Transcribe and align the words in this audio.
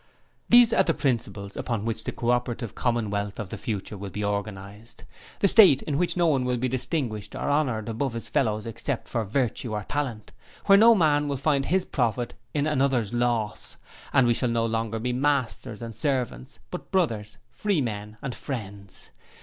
'These 0.49 0.73
are 0.73 0.81
the 0.81 0.95
principles 0.95 1.55
upon 1.55 1.85
which 1.85 2.03
the 2.05 2.11
CO 2.11 2.31
OPERATIVE 2.31 2.73
COMMONWEALTH 2.73 3.39
of 3.39 3.49
the 3.51 3.55
future 3.59 3.95
will 3.95 4.09
be 4.09 4.23
organized. 4.23 5.03
The 5.41 5.47
State 5.47 5.83
in 5.83 5.95
which 5.99 6.17
no 6.17 6.25
one 6.25 6.43
will 6.43 6.57
be 6.57 6.67
distinguished 6.67 7.35
or 7.35 7.47
honoured 7.51 7.87
above 7.87 8.13
his 8.13 8.27
fellows 8.27 8.65
except 8.65 9.07
for 9.07 9.23
Virtue 9.23 9.73
or 9.75 9.83
Talent. 9.83 10.33
Where 10.65 10.75
no 10.75 10.95
man 10.95 11.27
will 11.27 11.37
find 11.37 11.65
his 11.67 11.85
profit 11.85 12.33
in 12.51 12.65
another's 12.65 13.13
loss, 13.13 13.77
and 14.11 14.25
we 14.25 14.33
shall 14.33 14.49
no 14.49 14.65
longer 14.65 14.97
be 14.97 15.13
masters 15.13 15.83
and 15.83 15.95
servants, 15.95 16.57
but 16.71 16.89
brothers, 16.89 17.37
free 17.51 17.79
men, 17.79 18.17
and 18.23 18.33
friends. 18.33 19.11